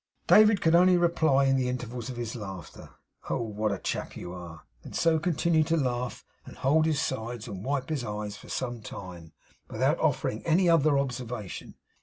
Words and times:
David 0.25 0.61
could 0.61 0.73
only 0.73 0.97
reply 0.97 1.45
in 1.45 1.57
the 1.57 1.69
intervals 1.69 2.09
of 2.09 2.17
his 2.17 2.35
laughter, 2.35 2.89
'Oh, 3.29 3.43
what 3.43 3.71
a 3.71 3.77
chap 3.77 4.17
you 4.17 4.33
are!' 4.33 4.63
and 4.83 4.95
so 4.95 5.19
continued 5.19 5.67
to 5.67 5.77
laugh, 5.77 6.25
and 6.43 6.57
hold 6.57 6.87
his 6.87 6.99
sides, 6.99 7.47
and 7.47 7.63
wipe 7.63 7.89
his 7.89 8.03
eyes, 8.03 8.35
for 8.35 8.49
some 8.49 8.81
time, 8.81 9.31
without 9.69 9.99
offering 9.99 10.43
any 10.43 10.67
other 10.67 10.97
observation. 10.97 11.75